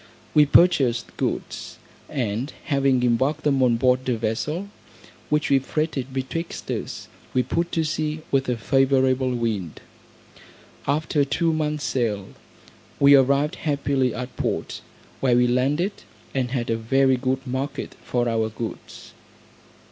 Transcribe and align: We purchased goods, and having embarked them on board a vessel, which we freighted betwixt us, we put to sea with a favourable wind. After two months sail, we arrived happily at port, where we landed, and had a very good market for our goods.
We 0.33 0.47
purchased 0.47 1.15
goods, 1.15 1.77
and 2.09 2.51
having 2.63 3.03
embarked 3.03 3.43
them 3.43 3.61
on 3.61 3.77
board 3.77 4.09
a 4.09 4.17
vessel, 4.17 4.67
which 5.29 5.51
we 5.51 5.59
freighted 5.59 6.11
betwixt 6.11 6.71
us, 6.71 7.07
we 7.35 7.43
put 7.43 7.71
to 7.73 7.83
sea 7.83 8.21
with 8.31 8.49
a 8.49 8.57
favourable 8.57 9.29
wind. 9.35 9.79
After 10.87 11.23
two 11.23 11.53
months 11.53 11.83
sail, 11.83 12.29
we 12.99 13.13
arrived 13.13 13.57
happily 13.57 14.11
at 14.15 14.35
port, 14.37 14.81
where 15.19 15.35
we 15.35 15.45
landed, 15.45 15.93
and 16.33 16.49
had 16.49 16.71
a 16.71 16.77
very 16.77 17.15
good 17.15 17.45
market 17.45 17.95
for 18.03 18.27
our 18.27 18.49
goods. 18.49 19.13